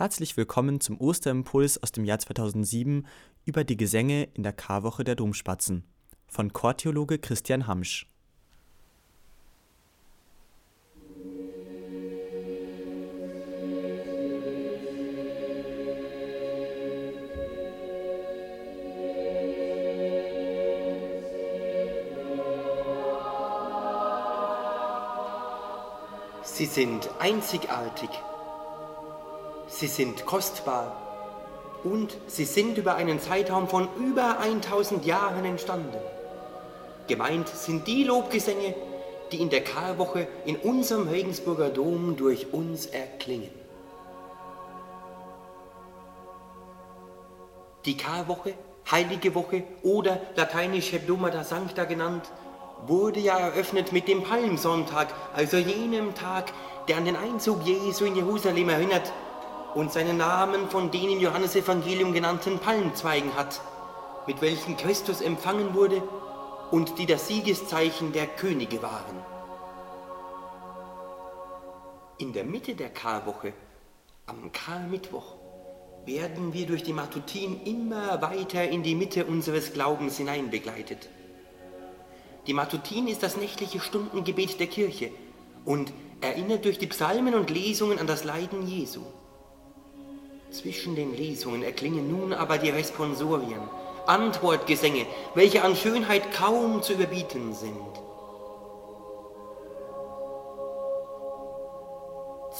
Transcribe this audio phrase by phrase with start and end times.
[0.00, 3.06] Herzlich willkommen zum Osterimpuls aus dem Jahr 2007
[3.44, 5.84] über die Gesänge in der Karwoche der Domspatzen
[6.26, 8.06] von Chortheologe Christian Hamsch.
[26.42, 28.08] Sie sind einzigartig.
[29.80, 30.94] Sie sind kostbar.
[31.84, 35.96] Und sie sind über einen Zeitraum von über 1000 Jahren entstanden.
[37.08, 38.74] Gemeint sind die Lobgesänge,
[39.32, 43.48] die in der Karwoche in unserem Regensburger Dom durch uns erklingen.
[47.86, 48.52] Die Karwoche,
[48.90, 52.30] Heilige Woche oder lateinisch Hebdomada Sancta genannt,
[52.86, 56.52] wurde ja eröffnet mit dem Palmsonntag, also jenem Tag,
[56.86, 59.10] der an den Einzug Jesu in Jerusalem erinnert
[59.74, 63.60] und seinen Namen von den im Johannesevangelium genannten Palmzweigen hat,
[64.26, 66.02] mit welchen Christus empfangen wurde
[66.70, 69.16] und die das Siegeszeichen der Könige waren.
[72.18, 73.52] In der Mitte der Karwoche,
[74.26, 75.36] am Karmittwoch,
[76.04, 81.08] werden wir durch die Matutin immer weiter in die Mitte unseres Glaubens hineinbegleitet.
[82.46, 85.10] Die Matutin ist das nächtliche Stundengebet der Kirche
[85.64, 89.02] und erinnert durch die Psalmen und Lesungen an das Leiden Jesu.
[90.50, 93.60] Zwischen den Lesungen erklingen nun aber die Responsorien,
[94.06, 97.76] Antwortgesänge, welche an Schönheit kaum zu überbieten sind.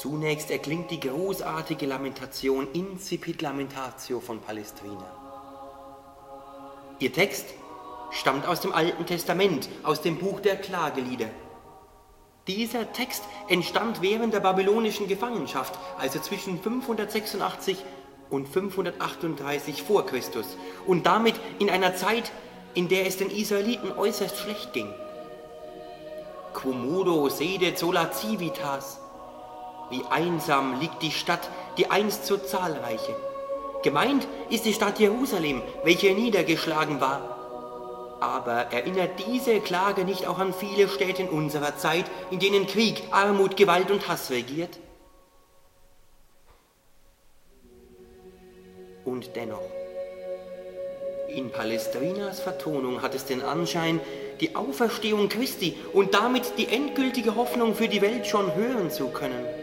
[0.01, 5.11] Zunächst erklingt die großartige Lamentation Incipit Lamentatio von Palestrina.
[6.99, 7.47] Ihr Text
[8.11, 11.29] stammt aus dem Alten Testament, aus dem Buch der Klagelieder.
[12.47, 17.77] Dieser Text entstand während der babylonischen Gefangenschaft, also zwischen 586
[18.31, 22.31] und 538 vor Christus und damit in einer Zeit,
[22.73, 24.91] in der es den Israeliten äußerst schlecht ging.
[26.53, 28.99] Quomodo sede sola civitas.
[29.91, 33.15] Wie einsam liegt die Stadt, die einst so zahlreiche.
[33.83, 37.40] Gemeint ist die Stadt Jerusalem, welche niedergeschlagen war
[38.21, 43.03] aber erinnert diese Klage nicht auch an viele Städte in unserer Zeit, in denen Krieg,
[43.11, 44.79] Armut, Gewalt und Hass regiert?
[49.03, 49.63] Und dennoch,
[51.27, 53.99] in Palestrinas Vertonung hat es den Anschein,
[54.39, 59.60] die Auferstehung Christi und damit die endgültige Hoffnung für die Welt schon hören zu können.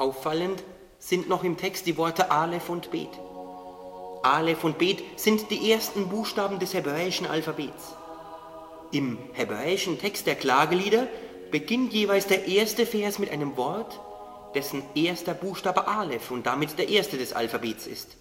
[0.00, 0.64] Auffallend
[0.98, 3.10] sind noch im Text die Worte Aleph und Bet.
[4.22, 7.94] Aleph und Bet sind die ersten Buchstaben des hebräischen Alphabets.
[8.92, 11.06] Im hebräischen Text der Klagelieder
[11.50, 14.00] beginnt jeweils der erste Vers mit einem Wort,
[14.54, 18.16] dessen erster Buchstabe Aleph und damit der erste des Alphabets ist.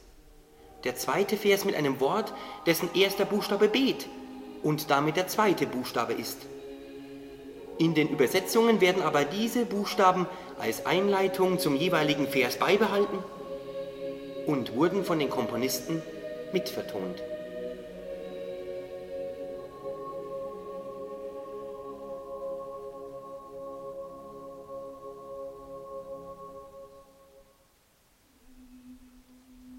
[0.84, 2.34] Der zweite Vers mit einem Wort,
[2.66, 4.08] dessen erster Buchstabe Bet
[4.64, 6.40] und damit der zweite Buchstabe ist.
[7.80, 10.28] In den Übersetzungen werden aber diese Buchstaben
[10.60, 13.20] als Einleitung zum jeweiligen Vers beibehalten
[14.46, 16.02] und wurden von den Komponisten
[16.52, 17.24] mitvertont.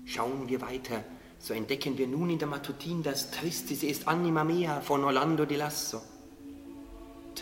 [0.07, 1.05] Schauen wir weiter,
[1.39, 5.57] so entdecken wir nun in der Matutin das Tristis est anima mea von Orlando di
[5.57, 6.01] Lasso.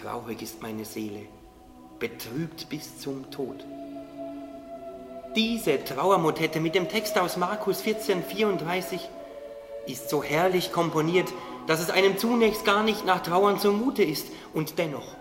[0.02, 1.22] Traurig ist meine Seele,
[1.98, 3.64] betrübt bis zum Tod.
[5.34, 9.08] Diese Trauermotette mit dem Text aus Markus 14, 34
[9.88, 11.32] ist so herrlich komponiert,
[11.66, 15.16] dass es einem zunächst gar nicht nach Trauern zumute ist und dennoch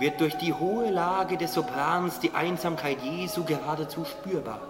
[0.00, 4.60] wird durch die hohe Lage des Soprans die Einsamkeit Jesu geradezu spürbar.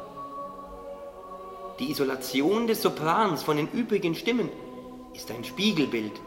[1.79, 4.51] Die Isolation des Soprans von den übrigen Stimmen
[5.15, 6.21] ist ein Spiegelbild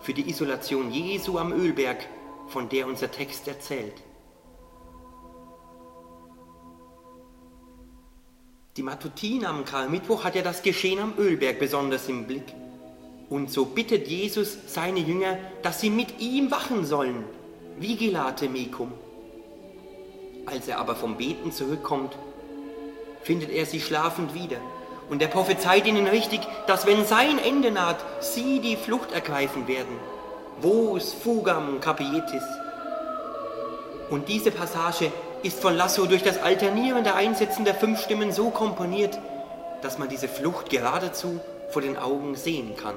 [0.00, 1.98] für die Isolation Jesu am Ölberg,
[2.48, 3.94] von der unser Text erzählt.
[8.76, 12.54] Die Matutine am Karmittwoch hat ja das Geschehen am Ölberg besonders im Blick.
[13.30, 17.24] Und so bittet Jesus seine Jünger, dass sie mit ihm wachen sollen.
[17.78, 18.92] Vigilate mecum.
[20.44, 22.16] Als er aber vom Beten zurückkommt,
[23.22, 24.58] findet er sie schlafend wieder.
[25.08, 29.96] Und er prophezeit ihnen richtig, dass wenn sein Ende naht, sie die Flucht ergreifen werden.
[30.60, 32.44] Vos fugam capietis.
[34.08, 35.12] Und diese Passage
[35.42, 39.18] ist von Lasso durch das alternierende Einsetzen der fünf Stimmen so komponiert,
[39.82, 42.94] dass man diese Flucht geradezu vor den Augen sehen kann.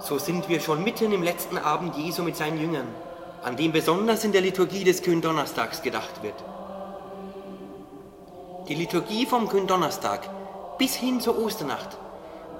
[0.00, 2.88] So sind wir schon mitten im letzten Abend Jesu mit seinen Jüngern,
[3.42, 6.34] an dem besonders in der Liturgie des Kühndonnerstags gedacht wird.
[8.70, 10.30] Die Liturgie vom Kühndonnerstag
[10.78, 11.98] bis hin zur Osternacht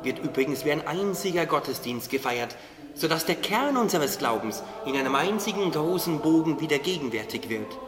[0.02, 2.56] wird übrigens wie ein einziger Gottesdienst gefeiert,
[2.94, 7.78] sodass der Kern unseres Glaubens in einem einzigen großen Bogen wieder gegenwärtig wird.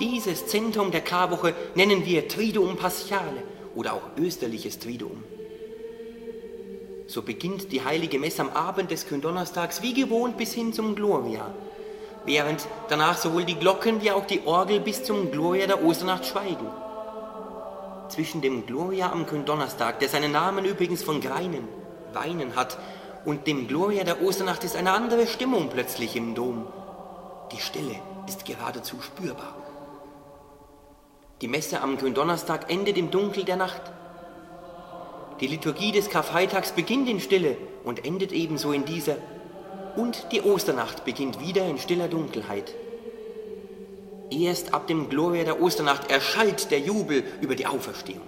[0.00, 3.42] Dieses Zentrum der Karwoche nennen wir Triduum Paschale
[3.74, 5.24] oder auch österliches Triduum.
[7.06, 11.54] So beginnt die heilige Messe am Abend des Kündonnerstags wie gewohnt bis hin zum Gloria,
[12.26, 16.66] während danach sowohl die Glocken wie auch die Orgel bis zum Gloria der Osternacht schweigen.
[18.12, 21.66] Zwischen dem Gloria am Kündonnerstag, der seinen Namen übrigens von Greinen,
[22.12, 22.76] Weinen hat,
[23.24, 26.66] und dem Gloria der Osternacht ist eine andere Stimmung plötzlich im Dom.
[27.52, 27.94] Die Stille
[28.28, 29.56] ist geradezu spürbar.
[31.40, 33.80] Die Messe am Gründonnerstag endet im Dunkel der Nacht.
[35.40, 39.16] Die Liturgie des Karfreitags beginnt in Stille und endet ebenso in dieser.
[39.96, 42.74] Und die Osternacht beginnt wieder in stiller Dunkelheit.
[44.40, 48.22] Erst ab dem Gloria der Osternacht erschallt der Jubel über die Auferstehung.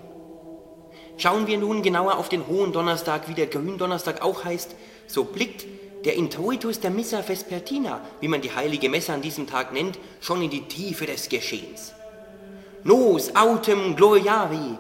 [1.17, 4.75] Schauen wir nun genauer auf den Hohen Donnerstag, wie der Gründonnerstag auch heißt,
[5.07, 5.65] so blickt
[6.05, 10.43] der Introitus der Missa Vespertina, wie man die heilige Messe an diesem Tag nennt, schon
[10.43, 11.95] in die Tiefe des Geschehens.
[12.83, 14.77] Nos autem gloriari.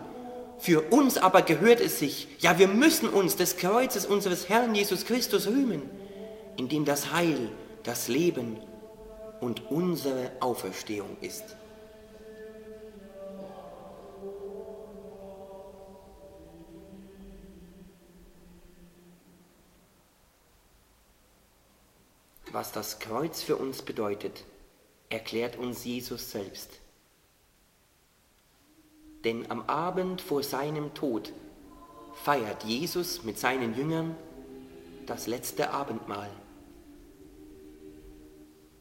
[0.58, 5.06] Für uns aber gehört es sich, ja wir müssen uns des Kreuzes unseres Herrn Jesus
[5.06, 5.82] Christus rühmen,
[6.58, 7.50] in dem das Heil,
[7.82, 8.58] das Leben
[9.44, 11.44] und unsere Auferstehung ist.
[22.50, 24.44] Was das Kreuz für uns bedeutet,
[25.10, 26.80] erklärt uns Jesus selbst.
[29.24, 31.34] Denn am Abend vor seinem Tod
[32.14, 34.16] feiert Jesus mit seinen Jüngern
[35.04, 36.30] das letzte Abendmahl.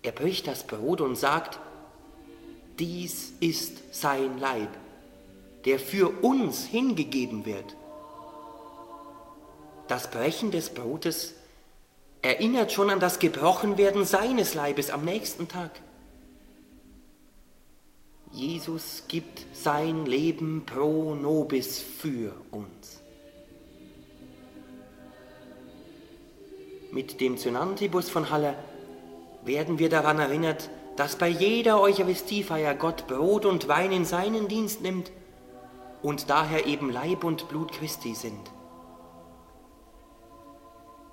[0.04, 1.60] Er bricht das Brot und sagt,
[2.78, 4.70] dies ist sein Leib,
[5.66, 7.76] der für uns hingegeben wird.
[9.88, 11.34] Das Brechen des Brotes
[12.22, 15.72] erinnert schon an das Gebrochenwerden seines Leibes am nächsten Tag.
[18.32, 23.00] Jesus gibt sein Leben pro nobis für uns.
[26.92, 28.56] Mit dem Synantibus von Halle
[29.46, 34.82] werden wir daran erinnert, dass bei jeder Eucharistiefeier Gott Brot und Wein in seinen Dienst
[34.82, 35.12] nimmt
[36.02, 38.52] und daher eben Leib und Blut Christi sind.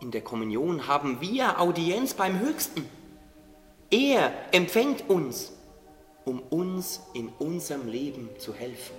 [0.00, 2.88] In der Kommunion haben wir Audienz beim Höchsten.
[3.90, 5.52] Er empfängt uns
[6.24, 8.94] um uns in unserem Leben zu helfen.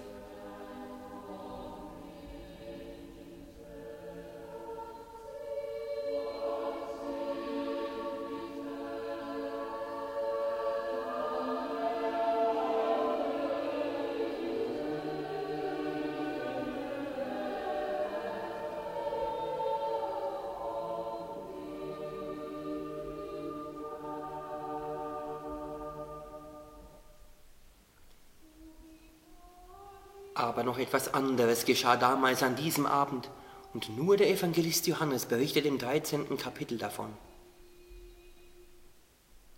[30.42, 33.30] Aber noch etwas anderes geschah damals an diesem Abend,
[33.76, 36.36] und nur der Evangelist Johannes berichtet im 13.
[36.36, 37.14] Kapitel davon.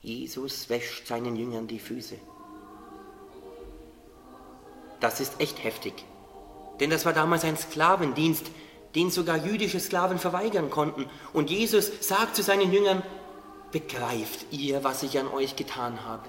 [0.02, 2.18] Jesus wäscht seinen Jüngern die Füße.
[5.00, 5.94] Das ist echt heftig,
[6.82, 8.46] denn das war damals ein Sklavendienst,
[8.94, 11.10] den sogar jüdische Sklaven verweigern konnten.
[11.32, 13.04] Und Jesus sagt zu seinen Jüngern,
[13.72, 16.28] begreift ihr, was ich an euch getan habe?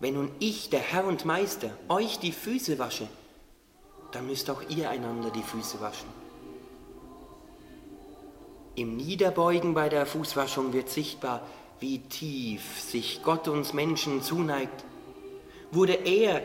[0.00, 3.06] Wenn nun ich, der Herr und Meister, euch die Füße wasche,
[4.12, 6.08] dann müsst auch ihr einander die Füße waschen.
[8.74, 11.42] Im Niederbeugen bei der Fußwaschung wird sichtbar,
[11.80, 14.84] wie tief sich Gott uns Menschen zuneigt.
[15.70, 16.42] Wurde er,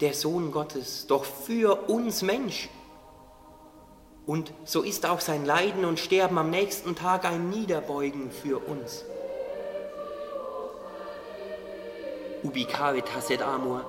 [0.00, 2.70] der Sohn Gottes, doch für uns Mensch.
[4.24, 9.04] Und so ist auch sein Leiden und Sterben am nächsten Tag ein Niederbeugen für uns.
[12.42, 12.66] Ubi
[13.30, 13.84] et amor.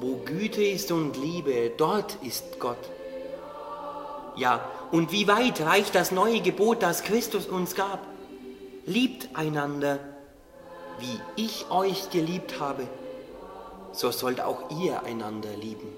[0.00, 2.90] Wo Güte ist und Liebe, dort ist Gott.
[4.36, 8.00] Ja, und wie weit reicht das neue Gebot, das Christus uns gab?
[8.84, 10.00] Liebt einander,
[10.98, 12.86] wie ich euch geliebt habe,
[13.92, 15.88] so sollt auch ihr einander lieben.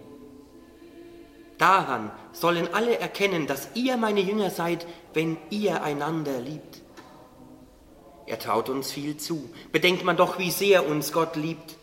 [1.59, 6.84] Daran sollen alle erkennen, dass ihr meine Jünger seid, wenn ihr einander liebt.
[8.27, 9.51] Er traut uns viel zu.
[9.73, 11.77] Bedenkt man doch, wie sehr uns Gott liebt.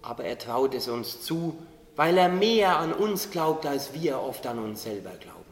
[0.00, 1.56] Aber er traut es uns zu,
[1.96, 5.42] weil er mehr an uns glaubt, als wir oft an uns selber glauben.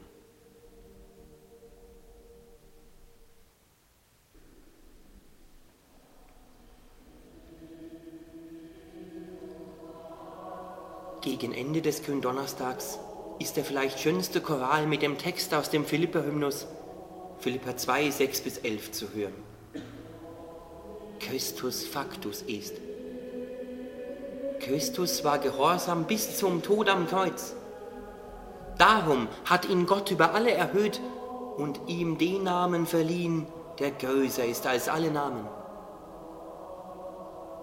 [11.23, 12.99] Gegen Ende des Gründonnerstags
[13.39, 16.67] ist der vielleicht schönste Choral mit dem Text aus dem Philipper-Hymnus,
[17.39, 19.50] Philippa 2, 6 bis 11 zu hören.
[21.31, 22.75] Christus factus ist.
[24.59, 27.55] Christus war gehorsam bis zum Tod am Kreuz.
[28.79, 31.01] Darum hat ihn Gott über alle erhöht
[31.57, 33.47] und ihm den Namen verliehen,
[33.79, 35.47] der größer ist als alle Namen.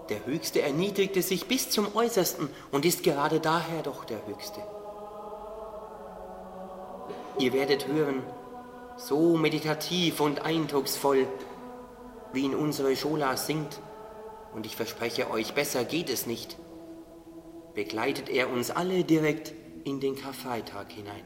[0.08, 4.62] Der Höchste erniedrigte sich bis zum Äußersten und ist gerade daher doch der Höchste.
[7.38, 8.24] Ihr werdet hören,
[8.96, 11.28] so meditativ und eindrucksvoll,
[12.34, 13.80] wie ihn unsere Schola singt,
[14.54, 16.58] und ich verspreche euch, besser geht es nicht,
[17.76, 19.54] begleitet er uns alle direkt
[19.84, 21.24] in den Karfreitag hinein.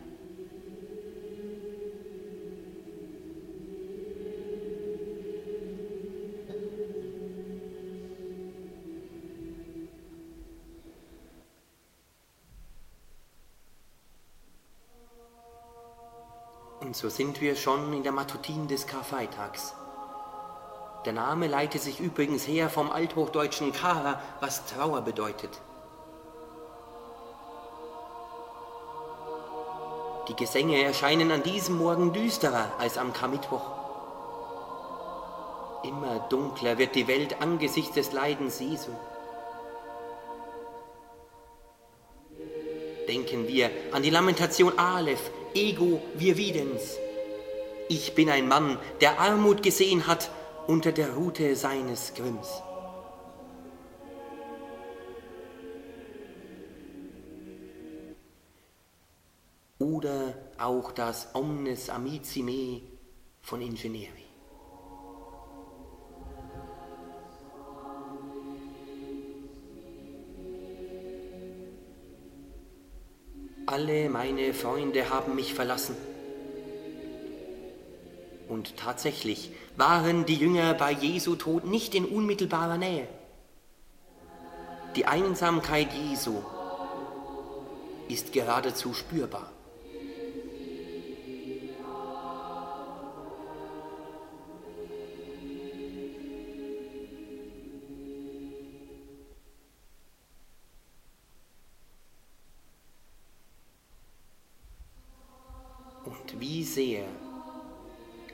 [16.81, 19.73] Und so sind wir schon in der Matutin des Karfreitags.
[21.05, 25.49] Der Name leitet sich übrigens her vom althochdeutschen Kara, was Trauer bedeutet.
[30.27, 33.63] Die Gesänge erscheinen an diesem Morgen düsterer als am Karmittwoch.
[35.83, 38.91] Immer dunkler wird die Welt angesichts des Leidens Jesu.
[43.07, 46.97] Denken wir an die Lamentation Aleph, ego wir videns.
[47.89, 50.29] Ich bin ein Mann, der Armut gesehen hat
[50.71, 52.63] unter der Rute seines Grimms.
[59.79, 62.81] Oder auch das Omnes Amici Me
[63.41, 64.23] von Ingenieri.
[73.65, 76.10] Alle meine Freunde haben mich verlassen.
[78.51, 83.07] Und tatsächlich waren die Jünger bei Jesu Tod nicht in unmittelbarer Nähe.
[84.97, 86.41] Die Einsamkeit Jesu
[88.09, 89.49] ist geradezu spürbar.
[106.37, 107.05] Wie sehr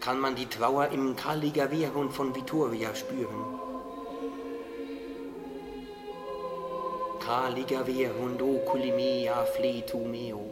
[0.07, 3.41] kann man die Trauer im Caligavero von Vittoria spüren?
[7.19, 10.45] Caligaverunt oculi mei affletu meo.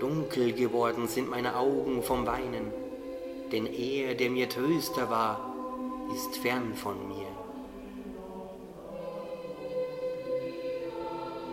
[0.00, 2.72] Dunkel geworden sind meine Augen vom Weinen,
[3.52, 5.54] denn er, der mir Tröster war,
[6.12, 7.30] ist fern von mir.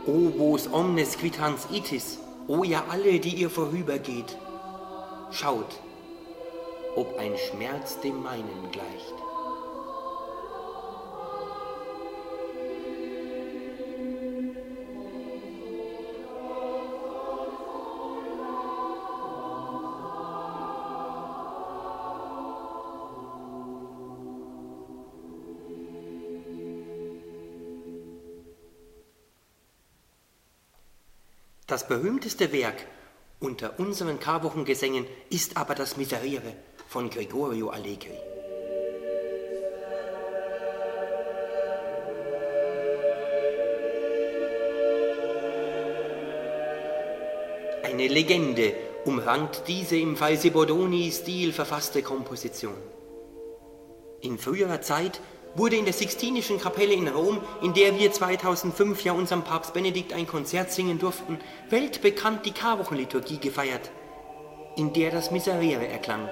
[0.07, 4.35] O vos omnes quitans itis, O ihr alle, die ihr vorübergeht,
[5.35, 5.81] schaut,
[6.95, 9.13] ob ein Schmerz dem meinen gleicht.
[31.67, 32.85] Das berühmteste Werk
[33.45, 36.53] unter unseren Karwochengesängen ist aber das Miserere
[36.87, 38.17] von Gregorio Allegri.
[47.83, 48.73] Eine Legende
[49.05, 52.73] umrankt diese im Falsibordoni-Stil verfasste Komposition.
[54.21, 55.21] In früherer Zeit
[55.55, 60.13] wurde in der Sixtinischen Kapelle in Rom, in der wir 2005 ja unserem Papst Benedikt
[60.13, 63.91] ein Konzert singen durften, weltbekannt die Karwochenliturgie gefeiert,
[64.75, 66.29] in der das Miserere erklang.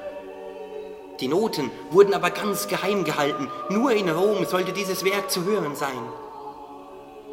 [1.20, 5.76] Die Noten wurden aber ganz geheim gehalten, nur in Rom sollte dieses Werk zu hören
[5.76, 6.04] sein.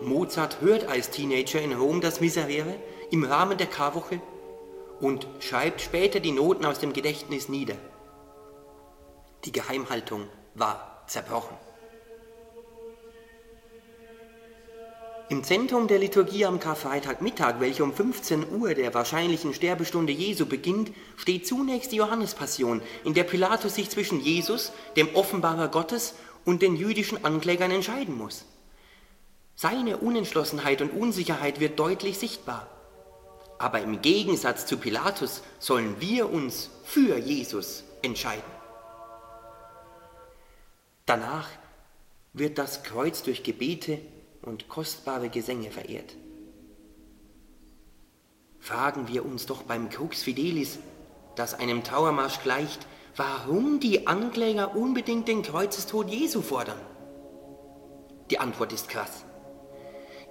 [0.02, 2.76] Mozart hört als Teenager in Rom das Miserere
[3.10, 4.20] im Rahmen der Karwoche
[5.00, 7.74] und schreibt später die Noten aus dem Gedächtnis nieder.
[9.44, 11.56] Die Geheimhaltung war zerbrochen.
[15.30, 20.90] Im Zentrum der Liturgie am Karfreitagmittag, welche um 15 Uhr der wahrscheinlichen Sterbestunde Jesu beginnt,
[21.16, 26.74] steht zunächst die Johannespassion, in der Pilatus sich zwischen Jesus, dem Offenbarer Gottes, und den
[26.74, 28.44] jüdischen Anklägern entscheiden muss.
[29.54, 32.66] Seine Unentschlossenheit und Unsicherheit wird deutlich sichtbar.
[33.56, 38.42] Aber im Gegensatz zu Pilatus sollen wir uns für Jesus entscheiden.
[41.06, 41.48] Danach
[42.32, 44.00] wird das Kreuz durch Gebete
[44.42, 46.16] und kostbare Gesänge verehrt.
[48.58, 50.78] Fragen wir uns doch beim Crux Fidelis,
[51.34, 56.80] das einem Trauermarsch gleicht, warum die Ankläger unbedingt den Kreuzestod Jesu fordern.
[58.30, 59.24] Die Antwort ist krass.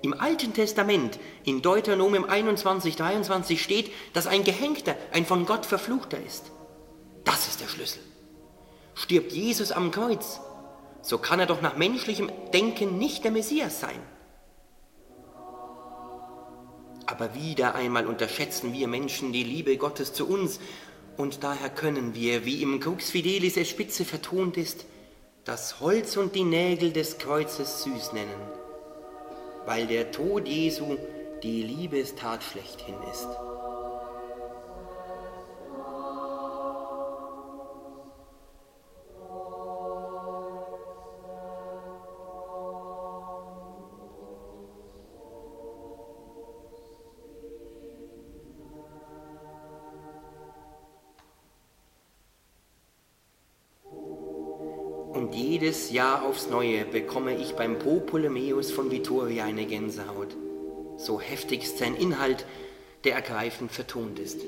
[0.01, 6.17] Im Alten Testament, in Deuteronomium 21, 23 steht, dass ein Gehängter ein von Gott verfluchter
[6.25, 6.51] ist.
[7.25, 8.01] Das ist der Schlüssel.
[8.95, 10.39] Stirbt Jesus am Kreuz,
[11.01, 13.99] so kann er doch nach menschlichem Denken nicht der Messias sein.
[17.05, 20.59] Aber wieder einmal unterschätzen wir Menschen die Liebe Gottes zu uns
[21.17, 24.85] und daher können wir, wie im Crux Fidelis es spitze vertont ist,
[25.43, 28.39] das Holz und die Nägel des Kreuzes süß nennen,
[29.65, 30.97] weil der Tod Jesu
[31.41, 33.27] die Liebestat schlechthin ist.
[55.19, 60.29] Und jedes Jahr aufs Neue bekomme ich beim Popolemeus von Vittoria eine Gänsehaut.
[60.95, 62.45] So heftig ist sein Inhalt,
[63.03, 64.39] der ergreifend vertont ist.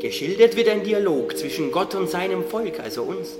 [0.00, 3.30] Geschildert wird ein Dialog zwischen Gott und seinem Volk, also uns.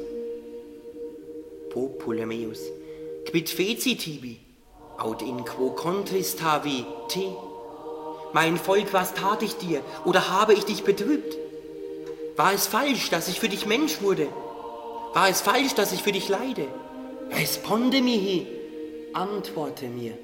[1.71, 2.63] Popolemeus,
[3.31, 4.41] quid feci tibi,
[4.99, 7.33] aut in quo contris tavi te?
[8.33, 11.39] Mein Volk, was tat ich dir, oder habe ich dich betrübt?
[12.37, 14.29] War es falsch, dass ich für dich Mensch wurde?
[15.13, 16.67] War es falsch, dass ich für dich leide?
[17.31, 18.47] Responde mihi,
[19.13, 20.17] antworte mir.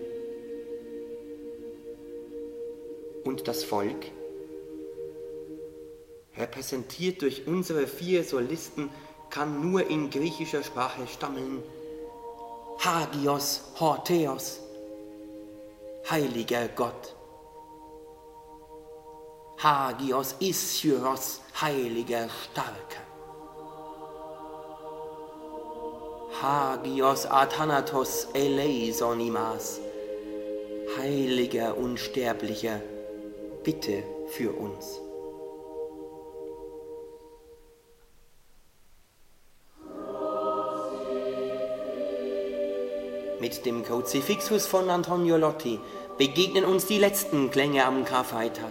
[3.25, 4.07] Und das Volk,
[6.37, 8.91] repräsentiert durch unsere vier Solisten,
[9.29, 11.63] kann nur in griechischer Sprache stammeln.
[12.79, 14.61] Hagios Horteos,
[16.09, 17.18] heiliger Gott.
[19.61, 23.03] Hagios Ischiros, heiliger Starker.
[26.41, 29.81] Hagios Athanatos eleisonimas,
[30.97, 32.81] heiliger Unsterblicher,
[33.65, 35.01] bitte für uns.
[43.41, 45.81] Mit dem Kruzifixus von Antonio Lotti
[46.17, 48.71] begegnen uns die letzten Klänge am Karfreitag.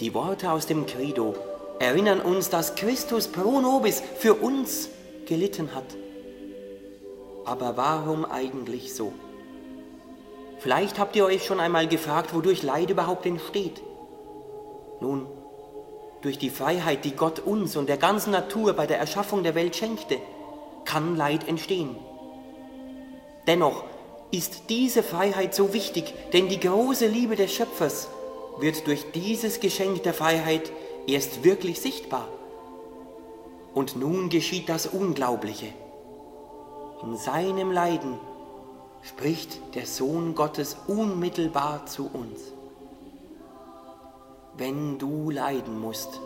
[0.00, 1.34] Die Worte aus dem Credo
[1.78, 4.88] erinnern uns, dass Christus pro nobis für uns
[5.26, 5.84] gelitten hat.
[7.44, 9.12] Aber warum eigentlich so?
[10.58, 13.82] Vielleicht habt ihr euch schon einmal gefragt, wodurch Leid überhaupt entsteht.
[15.00, 15.26] Nun,
[16.22, 19.76] durch die Freiheit, die Gott uns und der ganzen Natur bei der Erschaffung der Welt
[19.76, 20.16] schenkte,
[20.86, 21.94] kann Leid entstehen.
[23.46, 23.84] Dennoch
[24.30, 28.08] ist diese Freiheit so wichtig, denn die große Liebe des Schöpfers
[28.58, 30.72] wird durch dieses Geschenk der Freiheit
[31.06, 32.28] erst wirklich sichtbar.
[33.74, 35.68] Und nun geschieht das Unglaubliche.
[37.02, 38.18] In seinem Leiden
[39.02, 42.52] spricht der Sohn Gottes unmittelbar zu uns.
[44.56, 46.20] Wenn du leiden musst,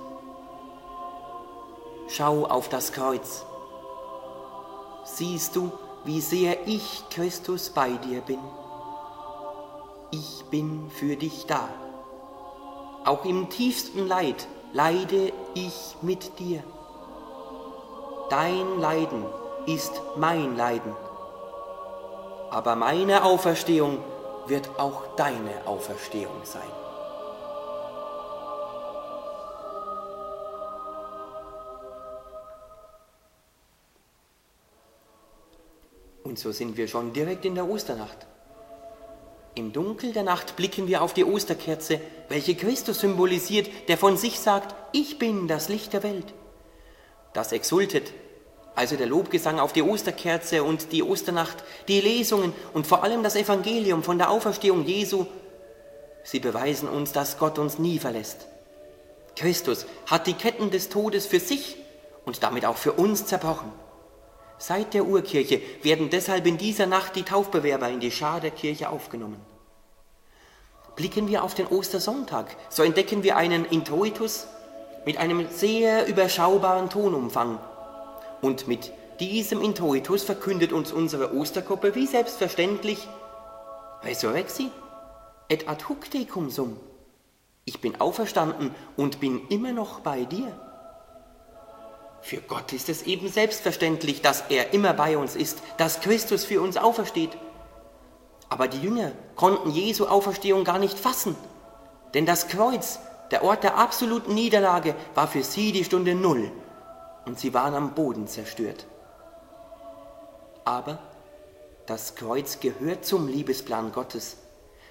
[2.09, 3.45] schau auf das Kreuz.
[5.05, 5.71] Siehst du,
[6.05, 8.41] wie sehr ich, Christus, bei dir bin?
[10.11, 11.69] Ich bin für dich da.
[13.05, 16.63] Auch im tiefsten Leid leide ich mit dir.
[18.31, 19.27] Dein Leiden
[19.67, 20.97] ist mein Leiden,
[22.51, 23.99] aber meine Auferstehung
[24.47, 26.63] wird auch deine Auferstehung sein.
[36.23, 38.27] Und so sind wir schon direkt in der Osternacht.
[39.57, 44.41] Im Dunkel der Nacht blicken wir auf die Osterkerze, welche Christus symbolisiert, der von sich
[44.41, 46.35] sagt, ich bin das Licht der Welt.
[47.33, 48.13] Das exultet,
[48.75, 53.37] also der Lobgesang auf die Osterkerze und die Osternacht, die Lesungen und vor allem das
[53.37, 55.27] Evangelium von der Auferstehung Jesu,
[56.25, 58.49] sie beweisen uns, dass Gott uns nie verlässt.
[59.37, 61.77] Christus hat die Ketten des Todes für sich
[62.25, 63.71] und damit auch für uns zerbrochen.
[64.59, 68.89] Seit der Urkirche werden deshalb in dieser Nacht die Taufbewerber in die Schar der Kirche
[68.89, 69.41] aufgenommen.
[70.97, 74.47] Blicken wir auf den Ostersonntag, so entdecken wir einen Introitus
[75.05, 77.59] mit einem sehr überschaubaren Tonumfang.
[78.41, 83.09] Und mit diesem Introitus verkündet uns unsere Ostergruppe wie selbstverständlich
[84.03, 84.71] Resurrexi
[85.49, 86.79] et ad hoc tecum sum.
[87.65, 90.53] Ich bin auferstanden und bin immer noch bei dir.
[92.25, 96.63] Für Gott ist es eben selbstverständlich, dass er immer bei uns ist, dass Christus für
[96.63, 97.37] uns aufersteht.
[98.49, 101.37] Aber die Jünger konnten Jesu Auferstehung gar nicht fassen,
[102.15, 102.99] denn das Kreuz,
[103.31, 106.51] der Ort der absoluten Niederlage, war für sie die Stunde Null
[107.27, 108.87] und sie waren am Boden zerstört.
[110.65, 111.01] Aber
[111.85, 114.39] das Kreuz gehört zum Liebesplan Gottes,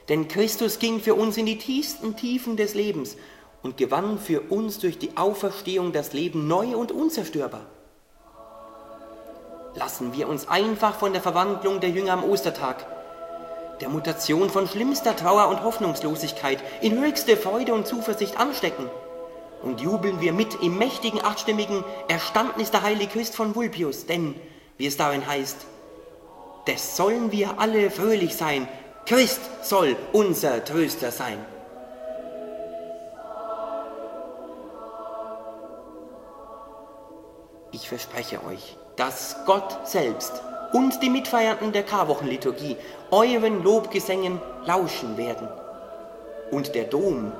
[0.08, 3.18] denn Christus ging für uns in die tiefsten Tiefen des Lebens
[3.64, 7.66] und gewann für uns durch die Auferstehung das Leben neu und unzerstörbar.
[9.76, 12.86] Lassen wir uns einfach von der Verwandlung der Jünger am Ostertag,
[13.82, 18.88] der Mutation von schlimmster Trauer und Hoffnungslosigkeit in höchste Freude und Zuversicht anstecken
[19.64, 24.36] und jubeln wir mit im mächtigen achtstimmigen Erstandnis der Heilige Christ von Vulpius, denn,
[24.78, 25.58] wie es darin heißt,
[26.68, 28.68] des sollen wir alle fröhlich sein,
[29.06, 31.53] Christ soll unser Tröster sein.
[37.74, 40.32] Ich verspreche euch, dass Gott selbst
[40.74, 42.78] und die Mitfeiernden der Karwochenliturgie
[43.10, 45.48] euren Lobgesängen lauschen werden.
[46.52, 47.32] Und der Dom,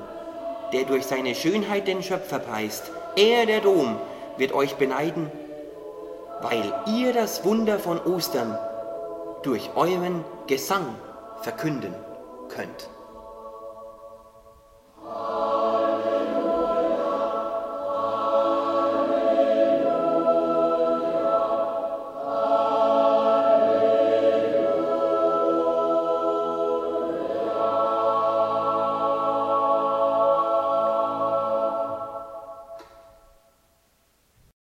[0.72, 3.96] der durch seine Schönheit den Schöpfer preist, er, der Dom,
[4.36, 5.30] wird euch beneiden,
[6.42, 8.58] weil ihr das Wunder von Ostern
[9.44, 10.96] durch euren Gesang
[11.42, 11.94] verkünden
[12.48, 12.88] könnt.